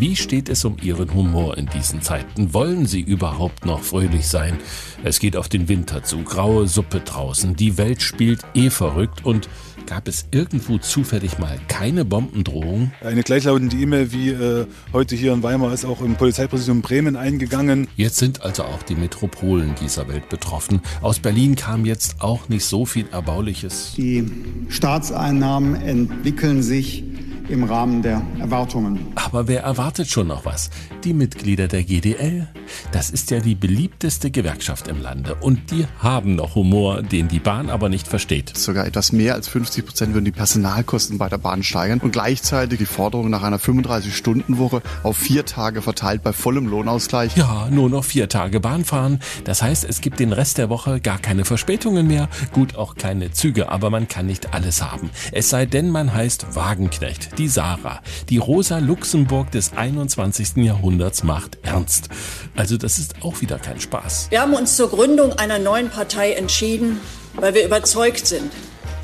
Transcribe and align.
Wie 0.00 0.14
steht 0.14 0.48
es 0.48 0.64
um 0.64 0.76
Ihren 0.80 1.12
Humor 1.12 1.58
in 1.58 1.66
diesen 1.66 2.02
Zeiten? 2.02 2.54
Wollen 2.54 2.86
Sie 2.86 3.00
überhaupt 3.00 3.66
noch 3.66 3.82
fröhlich 3.82 4.28
sein? 4.28 4.56
Es 5.02 5.18
geht 5.18 5.36
auf 5.36 5.48
den 5.48 5.68
Winter 5.68 6.04
zu, 6.04 6.22
graue 6.22 6.68
Suppe 6.68 7.00
draußen, 7.00 7.56
die 7.56 7.78
Welt 7.78 8.00
spielt 8.00 8.42
eh 8.54 8.70
verrückt 8.70 9.24
und 9.24 9.48
gab 9.86 10.06
es 10.06 10.26
irgendwo 10.30 10.78
zufällig 10.78 11.40
mal 11.40 11.58
keine 11.66 12.04
Bombendrohung? 12.04 12.92
Eine 13.02 13.24
gleichlautende 13.24 13.76
E-Mail 13.76 14.12
wie 14.12 14.28
äh, 14.28 14.66
heute 14.92 15.16
hier 15.16 15.32
in 15.32 15.42
Weimar 15.42 15.72
ist 15.72 15.84
auch 15.84 16.00
im 16.00 16.14
Polizeipräsidium 16.14 16.80
Bremen 16.80 17.16
eingegangen. 17.16 17.88
Jetzt 17.96 18.18
sind 18.18 18.42
also 18.42 18.62
auch 18.62 18.84
die 18.84 18.94
Metropolen 18.94 19.74
dieser 19.80 20.06
Welt 20.06 20.28
betroffen. 20.28 20.80
Aus 21.02 21.18
Berlin 21.18 21.56
kam 21.56 21.84
jetzt 21.84 22.20
auch 22.20 22.48
nicht 22.48 22.64
so 22.64 22.86
viel 22.86 23.08
Erbauliches. 23.10 23.94
Die 23.96 24.30
Staatseinnahmen 24.68 25.74
entwickeln 25.74 26.62
sich 26.62 27.02
im 27.48 27.64
Rahmen 27.64 28.02
der 28.02 28.22
Erwartungen. 28.38 28.98
Aber 29.14 29.27
wer 29.32 29.62
erwartet 29.62 30.08
schon 30.08 30.28
noch 30.28 30.44
was? 30.44 30.70
Die 31.04 31.12
Mitglieder 31.12 31.68
der 31.68 31.82
GDL? 31.82 32.48
Das 32.92 33.10
ist 33.10 33.30
ja 33.30 33.40
die 33.40 33.54
beliebteste 33.54 34.30
Gewerkschaft 34.30 34.88
im 34.88 35.02
Lande. 35.02 35.34
Und 35.36 35.70
die 35.70 35.86
haben 36.00 36.34
noch 36.34 36.54
Humor, 36.54 37.02
den 37.02 37.28
die 37.28 37.38
Bahn 37.38 37.70
aber 37.70 37.88
nicht 37.88 38.08
versteht. 38.08 38.56
Sogar 38.56 38.86
etwas 38.86 39.12
mehr 39.12 39.34
als 39.34 39.48
50 39.48 39.84
Prozent 39.84 40.14
würden 40.14 40.24
die 40.24 40.32
Personalkosten 40.32 41.18
bei 41.18 41.28
der 41.28 41.38
Bahn 41.38 41.62
steigern 41.62 42.00
und 42.00 42.12
gleichzeitig 42.12 42.78
die 42.78 42.86
Forderung 42.86 43.30
nach 43.30 43.42
einer 43.42 43.58
35-Stunden-Woche 43.58 44.82
auf 45.02 45.16
vier 45.16 45.44
Tage 45.44 45.82
verteilt 45.82 46.22
bei 46.22 46.32
vollem 46.32 46.66
Lohnausgleich. 46.66 47.36
Ja, 47.36 47.68
nur 47.70 47.90
noch 47.90 48.04
vier 48.04 48.28
Tage 48.28 48.60
Bahn 48.60 48.84
fahren. 48.84 49.20
Das 49.44 49.62
heißt, 49.62 49.84
es 49.84 50.00
gibt 50.00 50.20
den 50.20 50.32
Rest 50.32 50.58
der 50.58 50.68
Woche 50.68 51.00
gar 51.00 51.18
keine 51.18 51.44
Verspätungen 51.44 52.06
mehr. 52.06 52.28
Gut, 52.52 52.76
auch 52.76 52.94
keine 52.94 53.30
Züge, 53.30 53.70
aber 53.70 53.90
man 53.90 54.08
kann 54.08 54.26
nicht 54.26 54.54
alles 54.54 54.82
haben. 54.82 55.10
Es 55.32 55.50
sei 55.50 55.66
denn, 55.66 55.90
man 55.90 56.12
heißt 56.12 56.54
Wagenknecht 56.54 57.38
die 57.38 57.48
Sarah. 57.48 58.00
Die 58.28 58.38
Rosa 58.38 58.78
Luxemburg 59.18 59.50
des 59.50 59.72
21. 59.72 60.58
Jahrhunderts 60.58 61.24
macht 61.24 61.58
ernst. 61.62 62.08
Also 62.54 62.76
das 62.76 62.98
ist 62.98 63.16
auch 63.20 63.40
wieder 63.40 63.58
kein 63.58 63.80
Spaß. 63.80 64.28
Wir 64.30 64.40
haben 64.40 64.54
uns 64.54 64.76
zur 64.76 64.90
Gründung 64.90 65.32
einer 65.32 65.58
neuen 65.58 65.90
Partei 65.90 66.34
entschieden, 66.34 67.00
weil 67.34 67.52
wir 67.54 67.64
überzeugt 67.64 68.28
sind, 68.28 68.52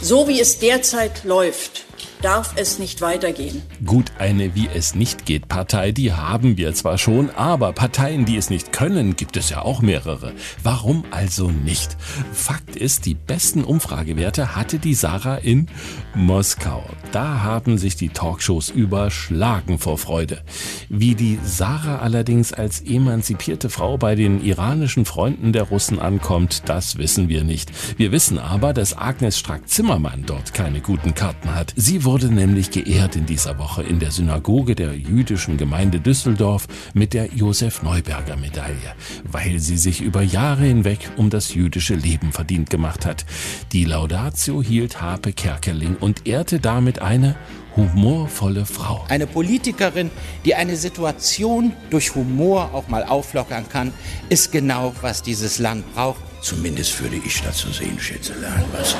so 0.00 0.28
wie 0.28 0.40
es 0.40 0.60
derzeit 0.60 1.24
läuft, 1.24 1.84
darf 2.24 2.54
es 2.56 2.78
nicht 2.78 3.02
weitergehen. 3.02 3.60
Gut, 3.84 4.12
eine 4.18 4.54
wie 4.54 4.66
es 4.74 4.94
nicht 4.94 5.26
geht 5.26 5.46
Partei, 5.46 5.92
die 5.92 6.14
haben 6.14 6.56
wir 6.56 6.72
zwar 6.72 6.96
schon, 6.96 7.28
aber 7.28 7.74
Parteien, 7.74 8.24
die 8.24 8.38
es 8.38 8.48
nicht 8.48 8.72
können, 8.72 9.14
gibt 9.14 9.36
es 9.36 9.50
ja 9.50 9.60
auch 9.60 9.82
mehrere. 9.82 10.32
Warum 10.62 11.04
also 11.10 11.50
nicht? 11.50 11.98
Fakt 12.32 12.76
ist, 12.76 13.04
die 13.04 13.14
besten 13.14 13.62
Umfragewerte 13.62 14.56
hatte 14.56 14.78
die 14.78 14.94
Sarah 14.94 15.36
in 15.36 15.68
Moskau. 16.14 16.88
Da 17.12 17.42
haben 17.42 17.76
sich 17.76 17.94
die 17.96 18.08
Talkshows 18.08 18.70
überschlagen 18.70 19.78
vor 19.78 19.98
Freude. 19.98 20.42
Wie 20.88 21.14
die 21.14 21.38
Sarah 21.44 21.98
allerdings 21.98 22.54
als 22.54 22.80
emanzipierte 22.80 23.68
Frau 23.68 23.98
bei 23.98 24.14
den 24.14 24.42
iranischen 24.42 25.04
Freunden 25.04 25.52
der 25.52 25.64
Russen 25.64 25.98
ankommt, 25.98 26.62
das 26.70 26.96
wissen 26.96 27.28
wir 27.28 27.44
nicht. 27.44 27.70
Wir 27.98 28.12
wissen 28.12 28.38
aber, 28.38 28.72
dass 28.72 28.96
Agnes 28.96 29.38
Strack-Zimmermann 29.38 30.24
dort 30.24 30.54
keine 30.54 30.80
guten 30.80 31.14
Karten 31.14 31.54
hat. 31.54 31.74
Sie 31.76 32.04
wurde 32.04 32.13
wurde 32.14 32.32
nämlich 32.32 32.70
geehrt 32.70 33.16
in 33.16 33.26
dieser 33.26 33.58
Woche 33.58 33.82
in 33.82 33.98
der 33.98 34.12
Synagoge 34.12 34.76
der 34.76 34.94
jüdischen 34.94 35.56
Gemeinde 35.56 35.98
Düsseldorf 35.98 36.68
mit 36.92 37.12
der 37.12 37.34
Josef 37.34 37.82
Neuberger 37.82 38.36
Medaille, 38.36 38.94
weil 39.24 39.58
sie 39.58 39.76
sich 39.76 40.00
über 40.00 40.22
Jahre 40.22 40.62
hinweg 40.62 41.10
um 41.16 41.28
das 41.28 41.54
jüdische 41.54 41.96
Leben 41.96 42.30
verdient 42.30 42.70
gemacht 42.70 43.04
hat. 43.04 43.26
Die 43.72 43.84
Laudatio 43.84 44.62
hielt 44.62 45.00
Harpe 45.00 45.32
Kerkeling 45.32 45.96
und 45.96 46.24
ehrte 46.24 46.60
damit 46.60 47.02
eine 47.02 47.34
humorvolle 47.74 48.64
Frau. 48.64 49.04
Eine 49.08 49.26
Politikerin, 49.26 50.12
die 50.44 50.54
eine 50.54 50.76
Situation 50.76 51.72
durch 51.90 52.14
Humor 52.14 52.70
auch 52.74 52.86
mal 52.86 53.02
auflockern 53.02 53.68
kann, 53.68 53.92
ist 54.28 54.52
genau, 54.52 54.94
was 55.00 55.22
dieses 55.22 55.58
Land 55.58 55.92
braucht. 55.96 56.22
Zumindest 56.44 57.00
würde 57.00 57.16
ich 57.16 57.40
das 57.40 57.60
so 57.60 57.72
sehen, 57.72 57.98
Schätzelein. 57.98 58.64
Was? 58.72 58.94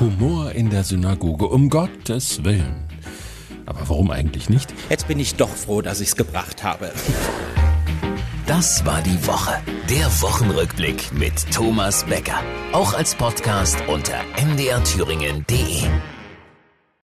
Humor 0.00 0.52
in 0.52 0.70
der 0.70 0.84
Synagoge, 0.84 1.46
um 1.46 1.68
Gottes 1.68 2.42
Willen. 2.44 2.88
Aber 3.66 3.80
warum 3.90 4.10
eigentlich 4.10 4.48
nicht? 4.48 4.72
Jetzt 4.88 5.06
bin 5.06 5.20
ich 5.20 5.34
doch 5.34 5.50
froh, 5.50 5.82
dass 5.82 6.00
ich 6.00 6.08
es 6.08 6.16
gebracht 6.16 6.64
habe. 6.64 6.90
Das 8.46 8.86
war 8.86 9.02
die 9.02 9.26
Woche. 9.26 9.60
Der 9.90 10.06
Wochenrückblick 10.22 11.12
mit 11.12 11.34
Thomas 11.52 12.04
Becker. 12.04 12.42
Auch 12.72 12.94
als 12.94 13.14
Podcast 13.14 13.76
unter 13.86 14.24
mdrthüringen.de. 14.42 15.82